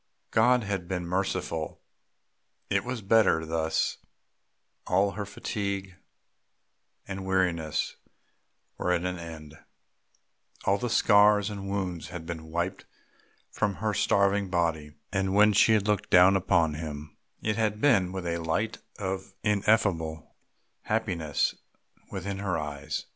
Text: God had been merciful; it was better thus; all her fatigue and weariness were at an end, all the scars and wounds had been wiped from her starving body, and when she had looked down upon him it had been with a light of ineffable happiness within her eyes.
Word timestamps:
God 0.31 0.63
had 0.63 0.87
been 0.87 1.05
merciful; 1.05 1.79
it 2.71 2.83
was 2.83 3.03
better 3.03 3.45
thus; 3.45 3.97
all 4.87 5.11
her 5.11 5.27
fatigue 5.27 5.93
and 7.07 7.23
weariness 7.23 7.97
were 8.79 8.91
at 8.91 9.05
an 9.05 9.19
end, 9.19 9.59
all 10.65 10.79
the 10.79 10.89
scars 10.89 11.51
and 11.51 11.69
wounds 11.69 12.07
had 12.07 12.25
been 12.25 12.47
wiped 12.49 12.85
from 13.51 13.75
her 13.75 13.93
starving 13.93 14.49
body, 14.49 14.95
and 15.11 15.35
when 15.35 15.53
she 15.53 15.73
had 15.73 15.87
looked 15.87 16.09
down 16.09 16.35
upon 16.35 16.73
him 16.73 17.15
it 17.43 17.57
had 17.57 17.79
been 17.79 18.11
with 18.11 18.25
a 18.25 18.39
light 18.39 18.79
of 18.97 19.35
ineffable 19.43 20.33
happiness 20.85 21.53
within 22.09 22.39
her 22.39 22.57
eyes. 22.57 23.05